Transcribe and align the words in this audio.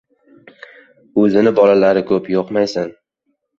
Oʻzini 1.25 1.53
bolalari 1.61 2.05
koʻp, 2.11 2.33
yoqmaysan! 2.39 2.93